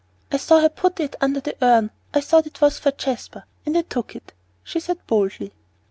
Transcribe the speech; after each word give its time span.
"I 0.31 0.37
saw 0.37 0.61
her 0.61 0.69
put 0.69 0.99
it 0.99 1.15
under 1.21 1.39
the 1.41 1.55
urn. 1.63 1.91
I 2.11 2.21
thought 2.21 2.47
it 2.47 2.59
was 2.59 2.79
for 2.79 2.89
Jasper, 2.89 3.45
and 3.67 3.77
I 3.77 3.83
took 3.83 4.15
it," 4.15 4.33
she 4.63 4.79
said 4.79 4.97
boldly. 5.05 5.53